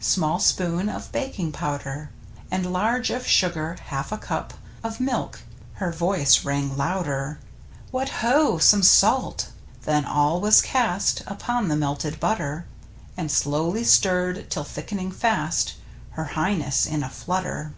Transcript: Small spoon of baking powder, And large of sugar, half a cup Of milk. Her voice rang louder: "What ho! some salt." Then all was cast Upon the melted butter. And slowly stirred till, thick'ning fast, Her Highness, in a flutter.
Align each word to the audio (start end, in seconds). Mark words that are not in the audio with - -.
Small 0.00 0.38
spoon 0.38 0.88
of 0.88 1.10
baking 1.10 1.50
powder, 1.50 2.10
And 2.52 2.72
large 2.72 3.10
of 3.10 3.26
sugar, 3.26 3.76
half 3.86 4.12
a 4.12 4.16
cup 4.16 4.54
Of 4.84 5.00
milk. 5.00 5.40
Her 5.72 5.90
voice 5.90 6.44
rang 6.44 6.76
louder: 6.76 7.40
"What 7.90 8.08
ho! 8.22 8.58
some 8.58 8.84
salt." 8.84 9.50
Then 9.82 10.04
all 10.04 10.40
was 10.40 10.62
cast 10.62 11.22
Upon 11.26 11.66
the 11.66 11.74
melted 11.74 12.20
butter. 12.20 12.64
And 13.16 13.28
slowly 13.28 13.82
stirred 13.82 14.48
till, 14.52 14.62
thick'ning 14.62 15.10
fast, 15.10 15.74
Her 16.10 16.26
Highness, 16.26 16.86
in 16.86 17.02
a 17.02 17.08
flutter. 17.10 17.72